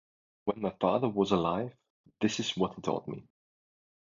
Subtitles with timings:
[0.45, 1.75] When my father was alive
[2.21, 3.27] this is what he taught me.